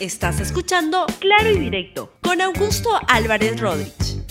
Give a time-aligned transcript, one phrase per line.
[0.00, 4.22] Estás escuchando Claro y Directo con Augusto Álvarez Rodríguez.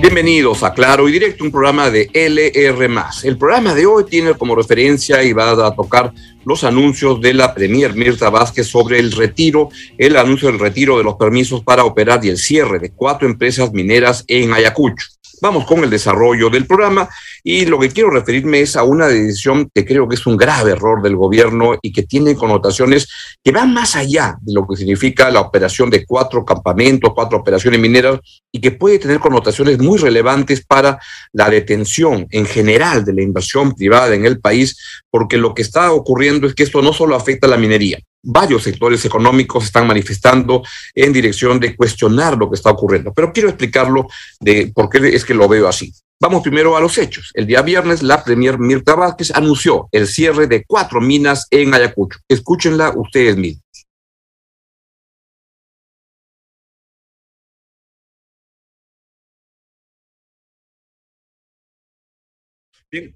[0.00, 2.88] Bienvenidos a Claro y Directo, un programa de LR.
[3.24, 6.12] El programa de hoy tiene como referencia y va a tocar
[6.44, 11.04] los anuncios de la Premier Mirta Vázquez sobre el retiro, el anuncio del retiro de
[11.04, 15.13] los permisos para operar y el cierre de cuatro empresas mineras en Ayacucho.
[15.44, 17.06] Vamos con el desarrollo del programa
[17.42, 20.70] y lo que quiero referirme es a una decisión que creo que es un grave
[20.70, 23.06] error del gobierno y que tiene connotaciones
[23.44, 27.78] que van más allá de lo que significa la operación de cuatro campamentos, cuatro operaciones
[27.78, 28.20] mineras
[28.50, 30.98] y que puede tener connotaciones muy relevantes para
[31.34, 35.92] la detención en general de la inversión privada en el país, porque lo que está
[35.92, 40.62] ocurriendo es que esto no solo afecta a la minería, varios sectores económicos están manifestando
[40.94, 43.12] en dirección de cuestionar lo que está ocurriendo.
[43.12, 44.08] Pero quiero explicarlo
[44.40, 45.92] de por qué es que lo veo así.
[46.20, 47.30] Vamos primero a los hechos.
[47.34, 52.18] El día viernes, la Premier Mirta Vázquez anunció el cierre de cuatro minas en Ayacucho.
[52.28, 53.63] Escúchenla ustedes mismos.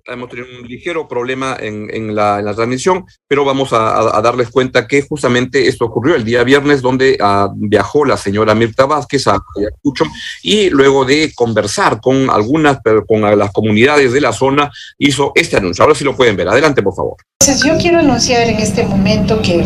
[0.06, 5.68] Hemos tenido un ligero problema en, la, transmisión, pero vamos a, darles cuenta que justamente
[5.68, 10.04] esto ocurrió el día viernes, donde ah, viajó la señora Mirta Vázquez a Ayacucho
[10.42, 15.84] y luego de conversar con algunas, con las comunidades de la zona, hizo este anuncio.
[15.84, 16.48] Ahora sí lo pueden ver.
[16.48, 17.16] Adelante, por favor.
[17.40, 19.64] Entonces, yo quiero anunciar en este momento que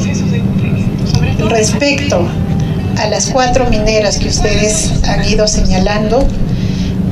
[1.49, 2.29] respecto
[2.99, 6.27] a las cuatro mineras que ustedes han ido señalando,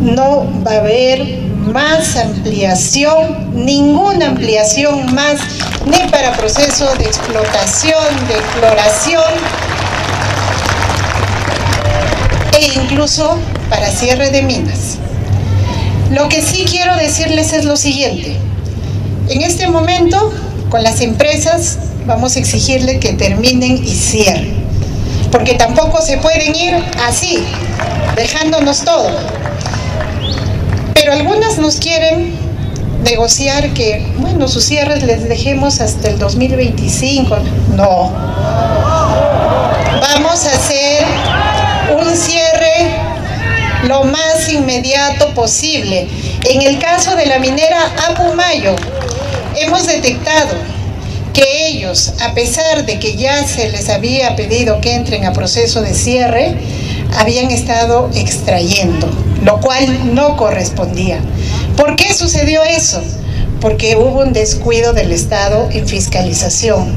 [0.01, 5.41] no va a haber más ampliación, ninguna ampliación más,
[5.87, 9.33] ni para proceso de explotación, de exploración,
[12.59, 13.37] e incluso
[13.69, 14.99] para cierre de minas.
[16.11, 18.37] Lo que sí quiero decirles es lo siguiente.
[19.29, 20.33] En este momento,
[20.71, 24.65] con las empresas, vamos a exigirle que terminen y cierren.
[25.31, 26.75] Porque tampoco se pueden ir
[27.07, 27.45] así,
[28.17, 29.11] dejándonos todo.
[31.11, 32.33] Pero algunas nos quieren
[33.03, 37.37] negociar que, bueno, sus cierres les dejemos hasta el 2025.
[37.75, 38.13] No.
[40.01, 41.05] Vamos a hacer
[42.01, 42.93] un cierre
[43.89, 46.07] lo más inmediato posible.
[46.49, 48.77] En el caso de la minera Apumayo,
[49.57, 50.55] hemos detectado
[51.35, 55.83] que ellos, a pesar de que ya se les había pedido que entren a proceso
[55.83, 56.55] de cierre,
[57.19, 59.09] habían estado extrayendo,
[59.45, 61.21] lo cual no correspondía.
[61.77, 63.03] ¿Por qué sucedió eso?
[63.61, 66.93] Porque hubo un descuido del Estado en fiscalización.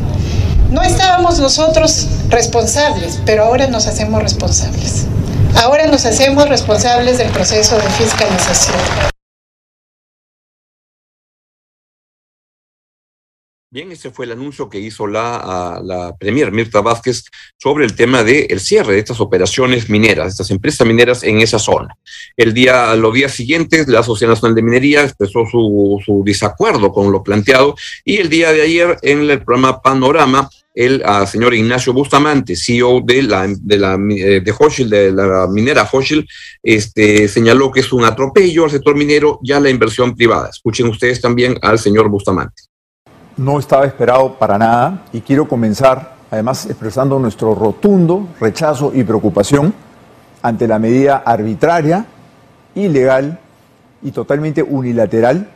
[0.72, 5.06] No estábamos nosotros responsables, pero ahora nos hacemos responsables.
[5.56, 9.12] Ahora nos hacemos responsables del proceso de fiscalización.
[13.73, 17.23] Bien, ese fue el anuncio que hizo la, la Premier Mirta Vázquez
[17.57, 21.97] sobre el tema del cierre de estas operaciones mineras, estas empresas mineras en esa zona.
[22.38, 27.11] El día, los días siguientes, la Asociación Nacional de Minería expresó su, su desacuerdo con
[27.11, 27.73] lo planteado
[28.06, 33.23] y el día de ayer en el programa Panorama, el señor Ignacio Bustamante, CEO de
[33.23, 36.28] la de la eh, de Hochschild, de la minera Hochschild,
[36.61, 40.50] este, señaló que es un atropello al sector minero ya la inversión privada.
[40.50, 42.61] Escuchen ustedes también al señor Bustamante
[43.38, 49.73] no estaba esperado para nada y quiero comenzar además expresando nuestro rotundo rechazo y preocupación
[50.41, 52.05] ante la medida arbitraria,
[52.73, 53.39] ilegal
[54.01, 55.49] y totalmente unilateral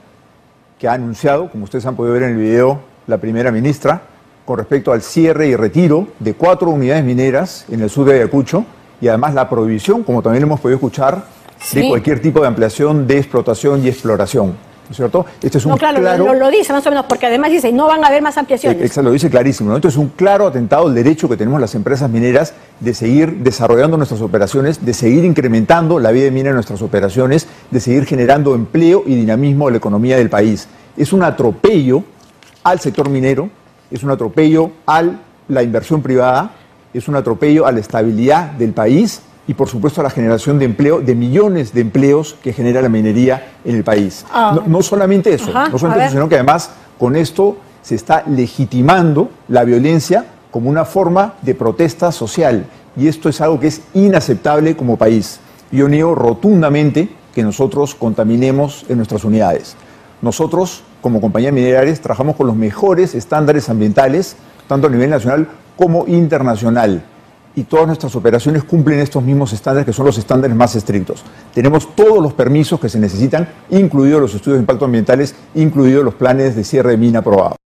[0.77, 4.01] que ha anunciado, como ustedes han podido ver en el video, la primera ministra
[4.45, 8.63] con respecto al cierre y retiro de cuatro unidades mineras en el sur de Ayacucho
[9.01, 11.25] y además la prohibición, como también hemos podido escuchar,
[11.73, 14.55] de cualquier tipo de ampliación de explotación y exploración.
[14.87, 15.25] ¿No es cierto?
[15.41, 18.03] Este es un no, claro, Lo, dice más o menos, porque además dice, no van
[18.03, 18.81] a haber más ampliaciones.
[18.81, 19.69] Exacto, lo dice clarísimo.
[19.69, 19.75] ¿no?
[19.75, 23.97] Esto es un claro atentado al derecho que tenemos las empresas mineras de seguir desarrollando
[23.97, 28.55] nuestras operaciones, de seguir incrementando la vida de mina en nuestras operaciones, de seguir generando
[28.55, 30.67] empleo y dinamismo a la economía del país.
[30.95, 32.03] Es un atropello
[32.63, 33.49] al sector minero,
[33.91, 35.03] es un atropello a
[35.49, 36.51] la inversión privada,
[36.93, 40.65] es un atropello a la estabilidad del país y por supuesto a la generación de
[40.65, 44.25] empleo, de millones de empleos que genera la minería en el país.
[44.31, 44.61] Ah.
[44.65, 49.63] no, solamente eso, no solamente eso, sino que además con esto se está legitimando la
[49.63, 52.65] violencia como una forma de protesta social
[52.97, 55.39] y esto es algo que es inaceptable como país.
[55.71, 59.75] Yo niego rotundamente que nosotros contaminemos en nuestras unidades.
[60.21, 64.35] Nosotros, como compañía minerales, trabajamos con los mejores estándares ambientales,
[64.67, 65.47] tanto a nivel nacional
[65.77, 67.03] como internacional
[67.57, 71.23] y todas nuestras operaciones cumplen estos mismos estándares que son los estándares más estrictos.
[71.55, 76.13] Tenemos todos los permisos que se necesitan, incluidos los estudios de impacto ambientales, incluidos los
[76.13, 77.57] planes de cierre de mina aprobados.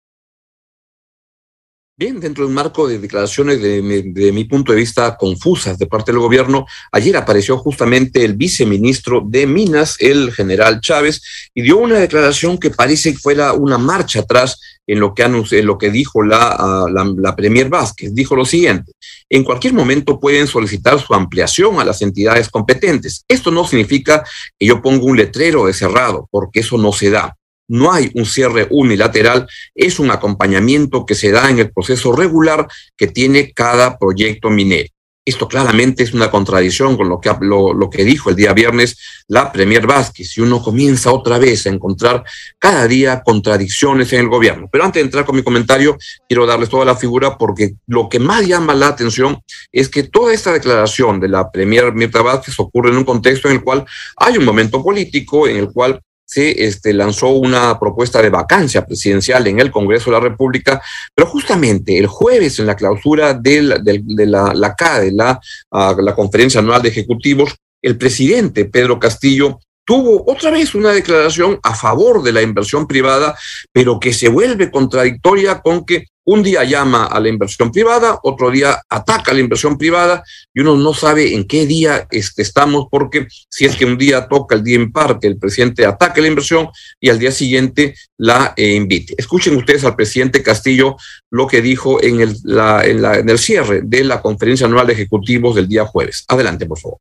[2.01, 6.11] Bien, dentro del marco de declaraciones de, de, mi punto de vista confusas de parte
[6.11, 11.21] del gobierno, ayer apareció justamente el viceministro de Minas, el general Chávez,
[11.53, 15.65] y dio una declaración que parece que fuera una marcha atrás en lo que, en
[15.67, 18.15] lo que dijo la, la, la Premier Vázquez.
[18.15, 18.93] Dijo lo siguiente,
[19.29, 23.25] en cualquier momento pueden solicitar su ampliación a las entidades competentes.
[23.27, 24.23] Esto no significa
[24.57, 27.37] que yo ponga un letrero de cerrado, porque eso no se da
[27.71, 32.67] no hay un cierre unilateral, es un acompañamiento que se da en el proceso regular
[32.97, 34.89] que tiene cada proyecto minero.
[35.23, 38.97] Esto claramente es una contradicción con lo que, lo, lo que dijo el día viernes
[39.27, 42.23] la Premier Vázquez, y uno comienza otra vez a encontrar
[42.57, 44.67] cada día contradicciones en el gobierno.
[44.71, 45.95] Pero antes de entrar con mi comentario,
[46.27, 49.39] quiero darles toda la figura porque lo que más llama la atención
[49.71, 53.57] es que toda esta declaración de la Premier Mirta Vázquez ocurre en un contexto en
[53.57, 53.85] el cual
[54.17, 56.01] hay un momento político en el cual
[56.31, 60.81] se este, lanzó una propuesta de vacancia presidencial en el Congreso de la República,
[61.13, 65.41] pero justamente el jueves en la clausura de la, de, la, la CADE, la,
[65.71, 71.59] uh, la Conferencia Anual de Ejecutivos, el presidente Pedro Castillo tuvo otra vez una declaración
[71.63, 73.37] a favor de la inversión privada,
[73.73, 78.51] pero que se vuelve contradictoria con que un día llama a la inversión privada, otro
[78.51, 80.23] día ataca a la inversión privada
[80.53, 84.27] y uno no sabe en qué día este, estamos porque si es que un día
[84.27, 86.69] toca el día impar que el presidente ataque la inversión
[86.99, 89.15] y al día siguiente la eh, invite.
[89.17, 90.95] Escuchen ustedes al presidente Castillo
[91.31, 94.93] lo que dijo en el, en, la, en el cierre de la conferencia anual de
[94.93, 96.25] ejecutivos del día jueves.
[96.27, 96.99] Adelante, por favor.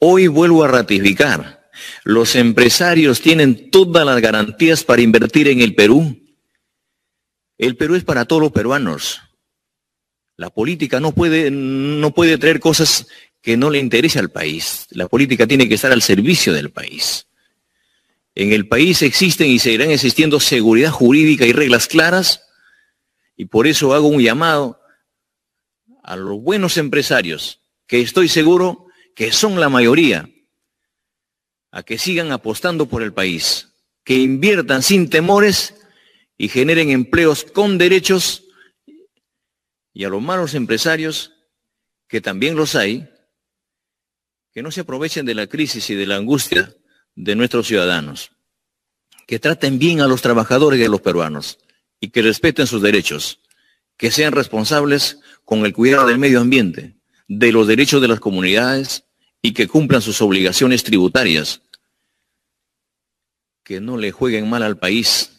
[0.00, 1.62] Hoy vuelvo a ratificar.
[2.04, 6.21] Los empresarios tienen todas las garantías para invertir en el Perú
[7.62, 9.20] el Perú es para todos los peruanos.
[10.36, 13.06] La política no puede, no puede traer cosas
[13.40, 14.88] que no le interese al país.
[14.90, 17.28] La política tiene que estar al servicio del país.
[18.34, 22.42] En el país existen y seguirán existiendo seguridad jurídica y reglas claras,
[23.36, 24.80] y por eso hago un llamado
[26.02, 30.28] a los buenos empresarios, que estoy seguro que son la mayoría,
[31.70, 33.68] a que sigan apostando por el país,
[34.02, 35.74] que inviertan sin temores
[36.42, 38.42] y generen empleos con derechos
[39.94, 41.30] y a los malos empresarios,
[42.08, 43.08] que también los hay,
[44.52, 46.74] que no se aprovechen de la crisis y de la angustia
[47.14, 48.32] de nuestros ciudadanos,
[49.28, 51.60] que traten bien a los trabajadores y a los peruanos
[52.00, 53.38] y que respeten sus derechos,
[53.96, 56.96] que sean responsables con el cuidado del medio ambiente,
[57.28, 59.04] de los derechos de las comunidades
[59.42, 61.62] y que cumplan sus obligaciones tributarias,
[63.62, 65.31] que no le jueguen mal al país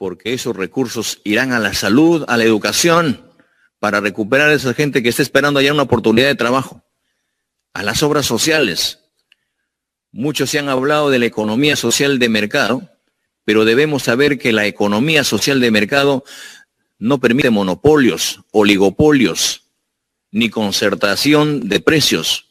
[0.00, 3.30] porque esos recursos irán a la salud, a la educación,
[3.78, 6.82] para recuperar a esa gente que está esperando allá una oportunidad de trabajo,
[7.74, 9.00] a las obras sociales.
[10.10, 12.88] Muchos se han hablado de la economía social de mercado,
[13.44, 16.24] pero debemos saber que la economía social de mercado
[16.98, 19.64] no permite monopolios, oligopolios,
[20.30, 22.49] ni concertación de precios.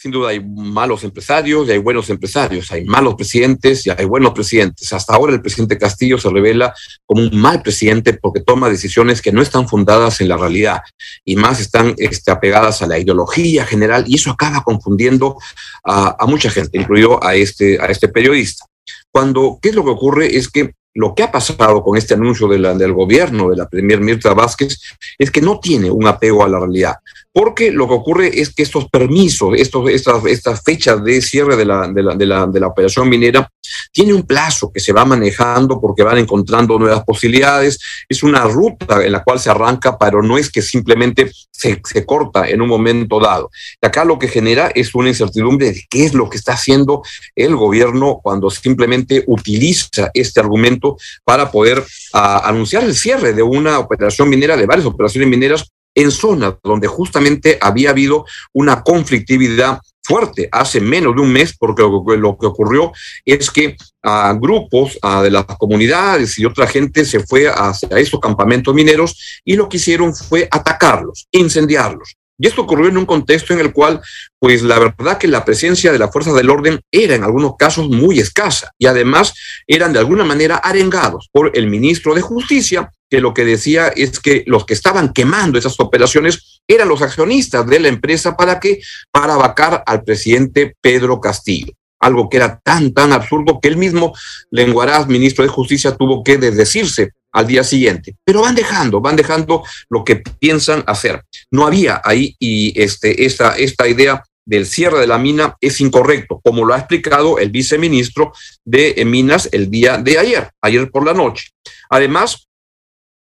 [0.00, 4.32] Sin duda hay malos empresarios y hay buenos empresarios, hay malos presidentes y hay buenos
[4.32, 4.90] presidentes.
[4.94, 6.74] Hasta ahora el presidente Castillo se revela
[7.04, 10.80] como un mal presidente porque toma decisiones que no están fundadas en la realidad
[11.22, 15.36] y más están este, apegadas a la ideología general y eso acaba confundiendo
[15.84, 18.64] a, mucha gente, incluido a este, a este periodista.
[19.12, 20.34] Cuando, ¿qué es lo que ocurre?
[20.34, 24.32] Es que lo que ha pasado con este anuncio del gobierno de la Premier Mirta
[24.32, 24.80] Vázquez
[25.18, 26.94] es que no tiene un apego a la realidad
[27.32, 31.64] porque lo que ocurre es que estos permisos, estos, estas, estas fechas de cierre de
[31.64, 33.48] la, de, la, de, la, de la operación minera,
[33.92, 37.78] tiene un plazo que se va manejando porque van encontrando nuevas posibilidades.
[38.08, 42.04] Es una ruta en la cual se arranca, pero no es que simplemente se, se
[42.04, 43.50] corta en un momento dado.
[43.80, 47.02] Y acá lo que genera es una incertidumbre de qué es lo que está haciendo
[47.36, 53.78] el gobierno cuando simplemente utiliza este argumento para poder uh, anunciar el cierre de una
[53.78, 55.70] operación minera, de varias operaciones mineras
[56.00, 61.82] en zonas donde justamente había habido una conflictividad fuerte hace menos de un mes, porque
[61.82, 62.92] lo, que ocurrió
[63.24, 68.18] es que a grupos a de las comunidades y otra gente se fue hacia esos
[68.18, 72.16] campamentos mineros y lo que hicieron fue atacarlos, incendiarlos.
[72.42, 74.00] Y esto ocurrió en un contexto en el cual,
[74.38, 77.90] pues la verdad que la presencia de las fuerzas del orden era en algunos casos
[77.90, 79.34] muy escasa y además
[79.66, 84.20] eran de alguna manera arengados por el ministro de Justicia, que lo que decía es
[84.20, 88.80] que los que estaban quemando esas operaciones eran los accionistas de la empresa para que
[89.10, 94.14] para vacar al presidente Pedro Castillo algo que era tan, tan absurdo que el mismo
[94.50, 98.16] Lenguaraz, ministro de Justicia, tuvo que desdecirse al día siguiente.
[98.24, 101.22] Pero van dejando, van dejando lo que piensan hacer.
[101.50, 106.40] No había ahí y este, esta, esta idea del cierre de la mina es incorrecto,
[106.42, 108.32] como lo ha explicado el viceministro
[108.64, 111.50] de Minas el día de ayer, ayer por la noche.
[111.90, 112.48] Además,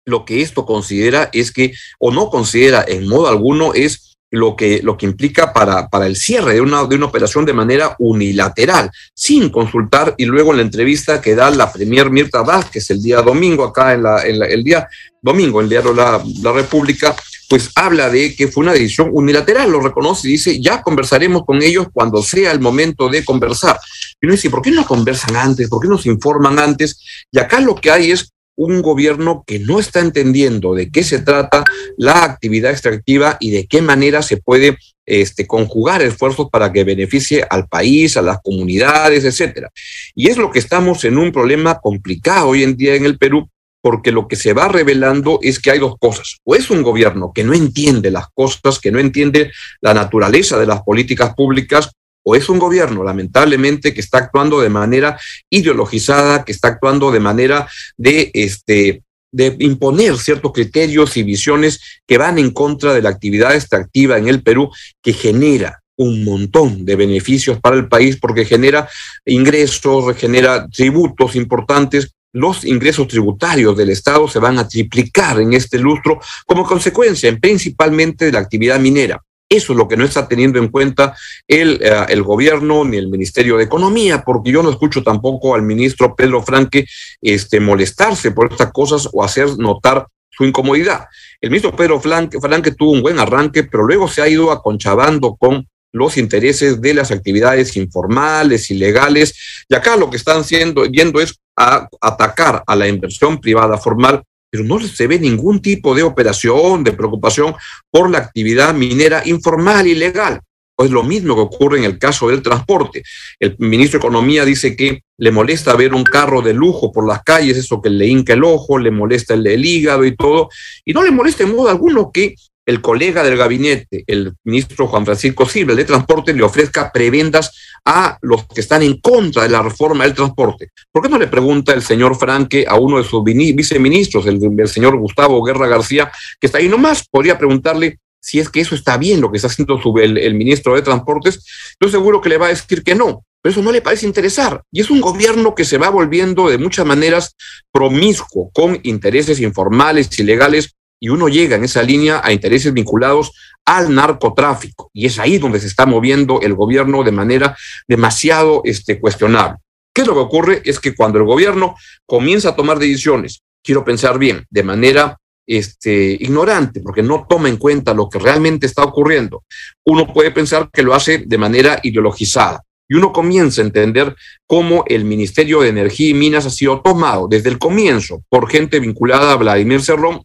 [0.06, 4.82] lo que esto considera es que, o no considera en modo alguno, es lo que,
[4.84, 8.92] lo que implica para, para el cierre de una, de una operación de manera unilateral,
[9.14, 13.22] sin consultar, y luego en la entrevista que da la premier Mirta Vázquez el día
[13.22, 14.88] domingo, acá en, la, el día
[15.22, 17.16] domingo, el diario la, la República,
[17.48, 21.62] pues habla de que fue una decisión unilateral, lo reconoce y dice, ya conversaremos con
[21.62, 23.80] ellos cuando sea el momento de conversar.
[24.20, 25.70] Y uno dice, ¿por qué no conversan antes?
[25.70, 27.00] ¿Por qué no se informan antes?
[27.32, 31.20] Y acá lo que hay es un gobierno que no está entendiendo de qué se
[31.20, 31.64] trata
[31.98, 37.46] la actividad extractiva y de qué manera se puede este, conjugar esfuerzos para que beneficie
[37.50, 39.72] al país, a las comunidades, etcétera.
[40.16, 43.50] Y es lo que estamos en un problema complicado hoy en día en el Perú,
[43.82, 46.38] porque lo que se va revelando es que hay dos cosas.
[46.44, 50.66] O es un gobierno que no entiende las cosas, que no entiende la naturaleza de
[50.66, 51.92] las políticas públicas,
[52.28, 55.18] o es un gobierno, lamentablemente, que está actuando de manera
[55.50, 57.68] ideologizada, que está actuando de manera
[57.98, 63.54] de, este, de imponer ciertos criterios y visiones que van en contra de la actividad
[63.54, 64.72] extractiva en el Perú,
[65.04, 68.90] que genera un montón de beneficios para el país porque genera
[69.24, 72.12] ingresos, genera tributos importantes.
[72.34, 78.26] Los ingresos tributarios del Estado se van a triplicar en este lustro como consecuencia principalmente
[78.26, 79.22] de la actividad minera.
[79.56, 81.16] Eso es lo que no está teniendo en cuenta
[81.48, 85.62] el, eh, el, gobierno ni el Ministerio de Economía, porque yo no escucho tampoco al
[85.62, 86.86] ministro Pedro Franque
[87.22, 91.06] este, molestarse por estas cosas o hacer notar su incomodidad.
[91.42, 95.68] El ministro Pedro Franque, tuvo un buen arranque, pero luego se ha ido aconchabando con
[95.94, 101.40] los intereses de las actividades informales, ilegales, y acá lo que están siendo, viendo es
[101.58, 106.84] a atacar a la inversión privada formal pero no se ve ningún tipo de operación,
[106.84, 107.56] de preocupación
[107.92, 110.42] por la actividad minera informal y legal.
[110.78, 113.02] Pues lo mismo que ocurre en el caso del transporte.
[113.40, 117.24] El ministro de Economía dice que le molesta ver un carro de lujo por las
[117.24, 120.50] calles, eso que le hinca el ojo, le molesta el, el hígado y todo,
[120.84, 122.36] y no le molesta en modo alguno que
[122.66, 127.52] el colega del gabinete, el ministro Juan Francisco Silva, de Transporte, le ofrezca prebendas
[127.86, 130.70] a los que están en contra de la reforma del transporte.
[130.92, 134.68] ¿Por qué no le pregunta el señor Franque a uno de sus viceministros, el, el
[134.68, 137.08] señor Gustavo Guerra García, que está ahí nomás?
[137.08, 140.34] Podría preguntarle si es que eso está bien lo que está haciendo su, el, el
[140.34, 141.46] ministro de Transportes.
[141.80, 144.64] Yo seguro que le va a decir que no, pero eso no le parece interesar.
[144.72, 147.36] Y es un gobierno que se va volviendo de muchas maneras
[147.72, 153.32] promiscuo con intereses informales y legales y uno llega en esa línea a intereses vinculados
[153.66, 154.90] al narcotráfico.
[154.94, 159.58] Y es ahí donde se está moviendo el gobierno de manera demasiado este, cuestionable.
[159.94, 160.62] ¿Qué es lo que ocurre?
[160.66, 161.76] Es que cuando el gobierno
[162.06, 167.58] comienza a tomar decisiones, quiero pensar bien, de manera este, ignorante, porque no toma en
[167.58, 169.44] cuenta lo que realmente está ocurriendo,
[169.86, 172.62] uno puede pensar que lo hace de manera ideologizada.
[172.88, 177.28] Y uno comienza a entender cómo el Ministerio de Energía y Minas ha sido tomado
[177.28, 180.22] desde el comienzo por gente vinculada a Vladimir Cerrón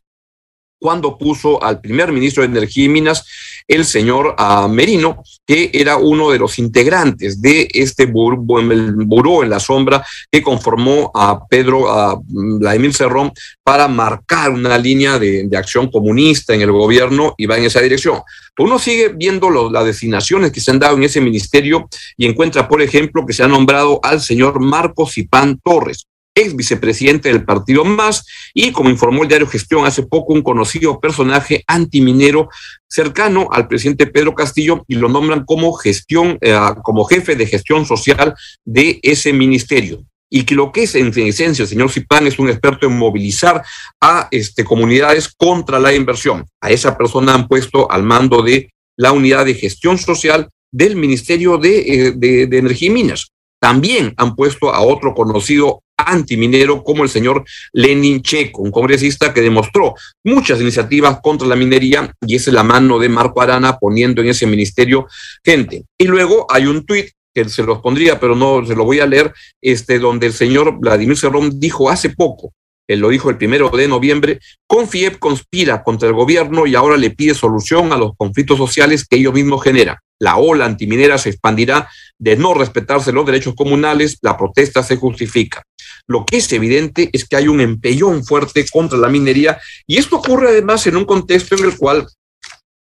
[0.81, 3.25] cuando puso al primer ministro de Energía y Minas,
[3.69, 9.61] el señor uh, Merino, que era uno de los integrantes de este buró, en la
[9.61, 13.31] sombra que conformó a Pedro a Vladimir Cerrón
[13.63, 18.23] para marcar una línea de, acción comunista en el gobierno y va en esa dirección.
[18.59, 22.83] Uno sigue viendo las designaciones que se han dado en ese ministerio y encuentra, por
[22.83, 28.27] ejemplo, que se ha nombrado al señor Marcos Ipán Torres, ex vicepresidente del partido Más,
[28.55, 32.49] y como informó el diario Gestión hace poco, un conocido personaje antiminero
[32.89, 37.87] cercano al presidente Pedro Castillo y lo nombran como gestión, eh, como jefe de gestión
[37.87, 38.35] social
[38.65, 40.05] de ese ministerio.
[40.33, 43.65] Y que lo que es en esencia el señor Cipán es un experto en movilizar
[44.01, 46.47] a este, comunidades contra la inversión.
[46.61, 51.59] A esa persona han puesto al mando de la unidad de gestión social del Ministerio
[51.59, 53.33] de, eh, de, de Energía y Minas.
[53.61, 59.41] También han puesto a otro conocido antiminero como el señor Lenin Checo, un congresista que
[59.41, 64.29] demostró muchas iniciativas contra la minería y es la mano de Marco Arana poniendo en
[64.29, 65.07] ese ministerio
[65.45, 65.85] gente.
[65.99, 69.07] Y luego hay un tuit que se los pondría, pero no se lo voy a
[69.07, 72.53] leer, este, donde el señor Vladimir Cerrón dijo hace poco,
[72.91, 77.11] él lo dijo el primero de noviembre, Confiep conspira contra el gobierno y ahora le
[77.11, 79.97] pide solución a los conflictos sociales que ellos mismos generan.
[80.19, 81.89] La ola antiminera se expandirá
[82.19, 85.63] de no respetarse los derechos comunales, la protesta se justifica.
[86.07, 90.17] Lo que es evidente es que hay un empellón fuerte contra la minería y esto
[90.17, 92.07] ocurre además en un contexto en el cual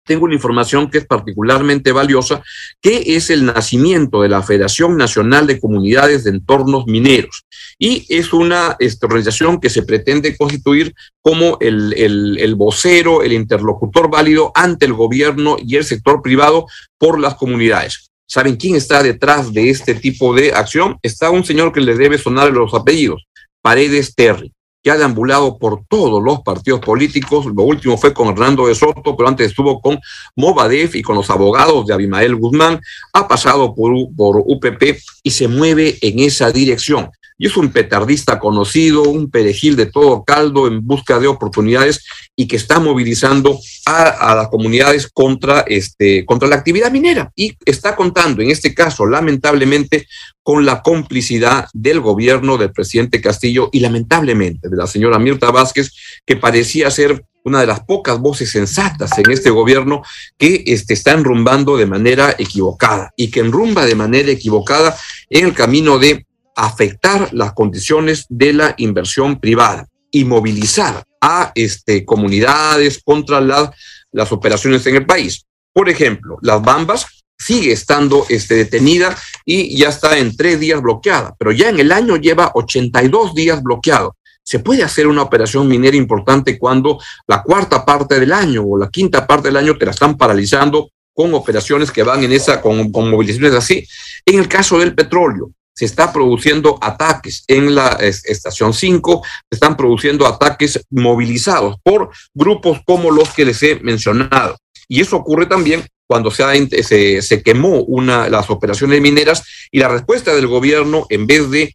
[0.03, 2.43] tengo una información que es particularmente valiosa,
[2.81, 7.45] que es el nacimiento de la Federación Nacional de Comunidades de Entornos Mineros.
[7.77, 13.33] Y es una esta, organización que se pretende constituir como el, el, el vocero, el
[13.33, 16.65] interlocutor válido ante el gobierno y el sector privado
[16.97, 18.10] por las comunidades.
[18.33, 20.97] ¿Saben quién está detrás de este tipo de acción?
[21.01, 23.27] Está un señor que le debe sonar los apellidos,
[23.61, 24.53] Paredes Terry.
[24.81, 27.45] que ha deambulado por todos los partidos políticos.
[27.45, 29.99] Lo último fue con Hernando de Soto, pero antes estuvo con
[30.37, 32.79] Movadef y con los abogados de Abimael Guzmán.
[33.11, 37.11] Ha pasado por, por UPP y se mueve en esa dirección
[37.41, 42.05] y es un petardista conocido, un perejil de todo caldo en busca de oportunidades
[42.35, 47.31] y que está movilizando a, las comunidades contra, este, contra la actividad minera.
[47.35, 50.05] Y está contando, en este caso, lamentablemente,
[50.43, 55.93] con la complicidad del gobierno del presidente Castillo y lamentablemente de la señora Mirta Vázquez,
[56.27, 60.03] que parecía ser una de las pocas voces sensatas en este gobierno
[60.37, 64.95] que este, está enrumbando de manera equivocada y que enrumba de manera equivocada
[65.27, 72.03] en el camino de afectar las condiciones de la inversión privada y movilizar a este,
[72.05, 75.45] comunidades contra las operaciones en el país.
[75.73, 77.05] Por ejemplo, las Bambas
[77.37, 79.15] sigue estando este, detenida
[79.45, 83.63] y ya está en tres días bloqueada, pero ya en el año lleva 82 días
[83.63, 84.15] bloqueado.
[84.43, 88.89] Se puede hacer una operación minera importante cuando la cuarta parte del año o la
[88.89, 92.91] quinta parte del año te la están paralizando con operaciones que van en esa, con,
[92.91, 93.87] con movilizaciones así.
[94.25, 99.77] En el caso del petróleo, se está produciendo ataques en la estación 5, se están
[99.77, 104.57] produciendo ataques movilizados por grupos como los que les he mencionado.
[104.87, 110.35] Y eso ocurre también cuando se, se, quemó una, las operaciones mineras y la respuesta
[110.35, 111.73] del gobierno, en vez de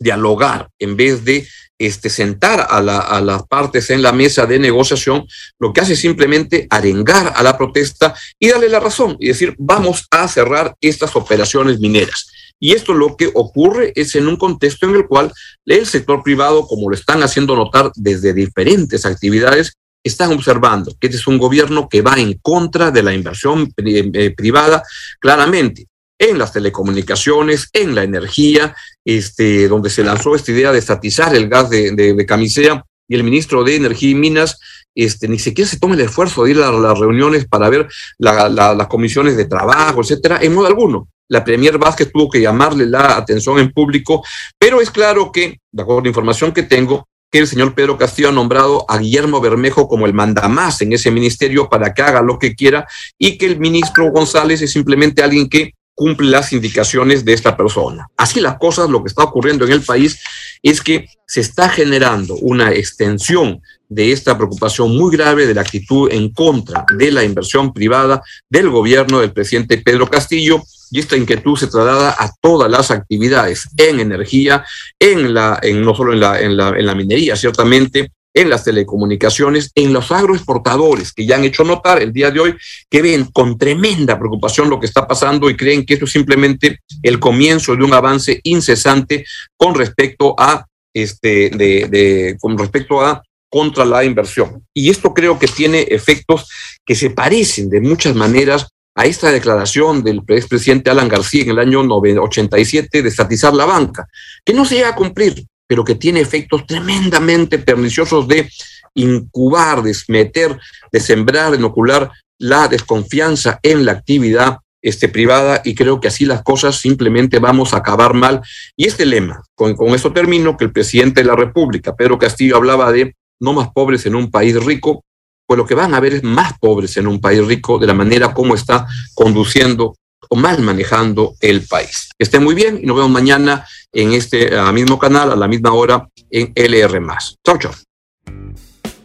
[0.00, 1.46] dialogar, en vez de
[1.78, 5.26] este, sentar a, a, las partes en la mesa de negociación,
[5.58, 9.54] lo que hace es simplemente arengar a la protesta y darle la razón y decir,
[9.58, 12.32] vamos a cerrar estas operaciones mineras.
[12.62, 15.32] Y esto lo que ocurre es en un contexto en el cual
[15.66, 19.72] el sector privado, como lo están haciendo notar desde diferentes actividades,
[20.04, 24.30] están observando que este es un gobierno que va en contra de la inversión eh,
[24.30, 24.84] privada
[25.18, 31.34] claramente en las telecomunicaciones, en la energía, este, donde se lanzó esta idea de estatizar
[31.34, 34.60] el gas de, de, camisea y el ministro de Energía y Minas
[34.94, 38.86] este, ni siquiera se toma el esfuerzo de ir a las reuniones para ver las
[38.88, 43.58] comisiones de trabajo, etcétera, en modo alguno la Premier Vázquez tuvo que llamarle la atención
[43.58, 44.22] en público,
[44.58, 47.96] pero es claro que, de acuerdo a la información que tengo, que el señor Pedro
[47.96, 52.20] Castillo ha nombrado a Guillermo Bermejo como el mandamás en ese ministerio para que haga
[52.20, 57.24] lo que quiera y que el ministro González es simplemente alguien que cumple las indicaciones
[57.24, 58.06] de esta persona.
[58.18, 60.22] Así las cosas, lo que está ocurriendo en el país
[60.62, 63.62] es que se está generando una extensión
[63.94, 68.70] de esta preocupación muy grave de la actitud en contra de la inversión privada del
[68.70, 74.00] gobierno del presidente Pedro Castillo y esta inquietud se traslada a todas las actividades en
[74.00, 74.64] energía,
[74.98, 78.64] en la, en, no solo en la, en la, en la minería, ciertamente, en las
[78.64, 82.54] telecomunicaciones, en los agroexportadores, que ya han hecho notar el día de hoy
[82.88, 86.80] que ven con tremenda preocupación lo que está pasando y creen que esto es simplemente
[87.02, 89.24] el comienzo de un avance incesante
[89.56, 93.22] con respecto a este de, de con respecto a
[93.52, 94.66] contra la inversión.
[94.72, 96.48] Y esto creo que tiene efectos
[96.86, 101.58] que se parecen de muchas maneras a esta declaración del expresidente Alan García en el
[101.58, 104.08] año 87 de estatizar la banca,
[104.42, 108.48] que no se llega a cumplir, pero que tiene efectos tremendamente perniciosos de
[108.94, 110.58] incubar, de meter,
[110.90, 116.42] de sembrar, inocular la desconfianza en la actividad este, privada y creo que así las
[116.42, 118.40] cosas simplemente vamos a acabar mal.
[118.76, 122.56] Y este lema, con, con esto termino, que el presidente de la República, Pedro Castillo,
[122.56, 125.04] hablaba de no más pobres en un país rico,
[125.46, 127.94] pues lo que van a ver es más pobres en un país rico de la
[127.94, 129.94] manera como está conduciendo
[130.30, 132.08] o mal manejando el país.
[132.16, 135.72] Que esté muy bien y nos vemos mañana en este mismo canal, a la misma
[135.72, 137.00] hora, en LR.
[137.44, 137.72] Chau, chau.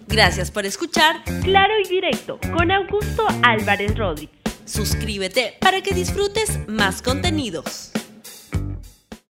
[0.08, 4.38] Gracias por escuchar Claro y Directo con Augusto Álvarez Rodríguez.
[4.65, 7.91] Suscríbete para que disfrutes más contenidos.